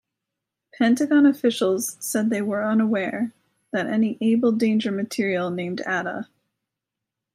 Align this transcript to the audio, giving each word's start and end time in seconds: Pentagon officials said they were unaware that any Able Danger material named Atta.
Pentagon 0.75 1.27
officials 1.27 1.95
said 1.99 2.31
they 2.31 2.41
were 2.41 2.65
unaware 2.65 3.33
that 3.69 3.85
any 3.85 4.17
Able 4.19 4.51
Danger 4.51 4.91
material 4.91 5.51
named 5.51 5.79
Atta. 5.81 6.27